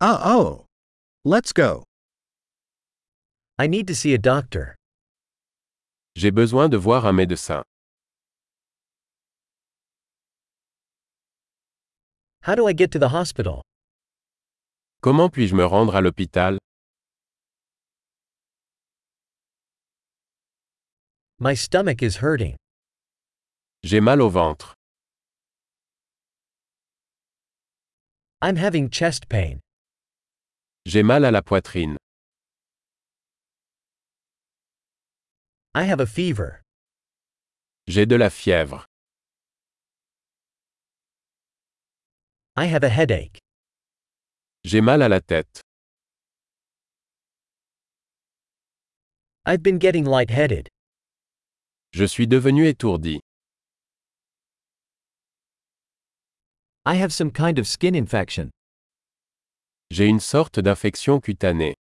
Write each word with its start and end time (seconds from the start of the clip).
Oh, 0.00 0.20
oh. 0.22 0.66
Let's 1.24 1.52
go. 1.52 1.84
I 3.58 3.66
need 3.66 3.86
to 3.86 3.94
see 3.94 4.12
a 4.12 4.18
doctor. 4.18 4.76
J'ai 6.16 6.30
besoin 6.30 6.68
de 6.68 6.76
voir 6.76 7.06
un 7.06 7.14
médecin. 7.14 7.62
How 12.42 12.54
do 12.54 12.66
I 12.68 12.74
get 12.74 12.92
to 12.92 12.98
the 12.98 13.08
hospital? 13.08 13.62
Comment 15.02 15.30
puis-je 15.32 15.54
me 15.54 15.64
rendre 15.64 15.96
à 15.96 16.02
l'hôpital 16.02 16.58
My 21.38 21.54
stomach 21.54 22.02
is 22.02 22.16
hurting. 22.16 22.56
J'ai 23.82 24.00
mal 24.00 24.20
au 24.20 24.28
ventre. 24.28 24.74
I'm 28.42 28.56
having 28.56 28.90
chest 28.90 29.28
pain. 29.28 29.60
J'ai 30.88 31.02
mal 31.02 31.24
à 31.24 31.32
la 31.32 31.42
poitrine. 31.42 31.96
I 35.74 35.82
have 35.82 35.98
a 36.00 36.06
fever. 36.06 36.62
J'ai 37.88 38.06
de 38.06 38.14
la 38.14 38.30
fièvre. 38.30 38.86
I 42.56 42.66
have 42.66 42.84
a 42.84 42.88
headache. 42.88 43.40
J'ai 44.64 44.80
mal 44.80 45.02
à 45.02 45.08
la 45.08 45.20
tête. 45.20 45.60
I've 49.44 49.64
been 49.64 49.80
getting 49.80 50.04
lightheaded. 50.04 50.68
Je 51.90 52.04
suis 52.06 52.28
devenu 52.28 52.64
étourdi. 52.68 53.18
I 56.84 56.94
have 56.94 57.12
some 57.12 57.32
kind 57.32 57.58
of 57.58 57.66
skin 57.66 57.96
infection. 57.96 58.50
J'ai 59.90 60.06
une 60.06 60.20
sorte 60.20 60.58
d'infection 60.58 61.20
cutanée. 61.20 61.74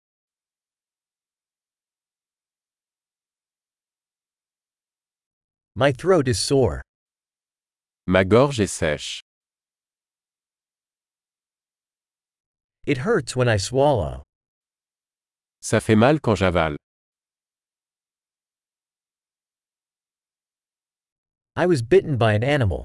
My 5.75 5.93
throat 5.93 6.29
is 6.29 6.35
sore. 6.39 6.83
Ma 8.07 8.25
gorge 8.25 8.61
est 8.61 8.67
sèche. 8.67 9.23
It 12.87 12.99
hurts 12.99 13.35
when 13.35 13.49
I 13.49 13.59
swallow. 13.59 14.23
Ça 15.63 15.81
fait 15.81 15.97
mal 15.97 16.21
quand 16.21 16.35
j'avale. 16.35 16.77
I 21.57 21.67
was 21.67 21.83
bitten 21.83 22.17
by 22.19 22.35
an 22.35 22.43
animal. 22.43 22.85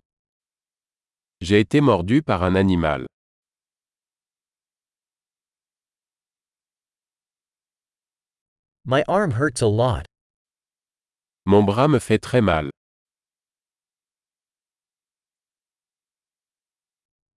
J'ai 1.41 1.59
été 1.59 1.81
mordu 1.81 2.21
par 2.23 2.43
un 2.43 2.55
animal. 2.55 3.05
My 8.89 9.03
arm 9.07 9.33
hurts 9.33 9.61
a 9.61 9.67
lot. 9.67 10.07
Mon 11.45 11.63
bras 11.63 11.87
me 11.87 11.99
fait 11.99 12.17
très 12.19 12.41
mal. 12.41 12.71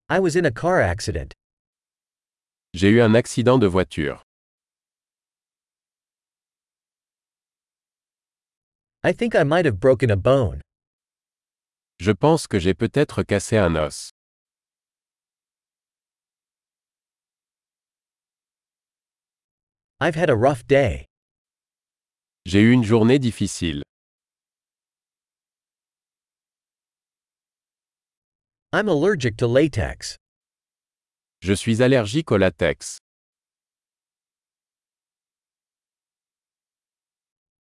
I 0.08 0.20
was 0.20 0.36
in 0.36 0.46
a 0.46 0.52
car 0.52 0.80
accident. 0.80 1.34
J'ai 2.72 2.90
eu 2.90 3.00
un 3.00 3.16
accident 3.16 3.58
de 3.58 3.68
voiture. 3.68 4.22
I 9.02 9.10
think 9.10 9.34
I 9.34 9.42
might 9.42 9.64
have 9.64 9.80
broken 9.80 10.08
a 10.12 10.16
bone. 10.16 10.60
Je 11.98 12.12
pense 12.12 12.46
que 12.46 12.60
j'ai 12.60 12.74
peut-être 12.74 13.24
cassé 13.24 13.58
un 13.58 13.74
os. 13.74 14.10
I've 20.00 20.14
had 20.14 20.30
a 20.30 20.36
rough 20.36 20.64
day. 20.68 21.09
J'ai 22.46 22.60
eu 22.62 22.72
une 22.72 22.84
journée 22.84 23.18
difficile. 23.18 23.82
I'm 28.72 28.88
allergic 28.88 29.36
to 29.38 29.46
latex. 29.46 30.16
Je 31.42 31.52
suis 31.54 31.82
allergique 31.82 32.30
au 32.32 32.38
latex. 32.38 32.98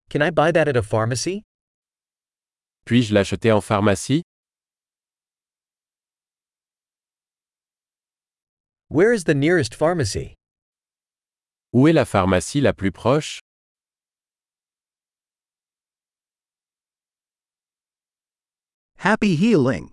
Can 0.09 0.21
I 0.21 0.29
buy 0.31 0.51
that 0.51 0.67
at 0.67 0.77
a 0.77 0.81
pharmacy? 0.81 1.43
Puis-je 2.85 3.13
l'acheter 3.13 3.51
en 3.51 3.61
pharmacie? 3.61 4.21
Where 8.89 9.13
is 9.13 9.25
the 9.25 9.35
nearest 9.35 9.75
pharmacy? 9.75 10.35
Où 11.73 11.87
est 11.87 11.93
la 11.93 12.05
pharmacie 12.05 12.61
la 12.61 12.73
plus 12.73 12.91
proche? 12.91 13.38
Happy 18.99 19.37
healing. 19.37 19.91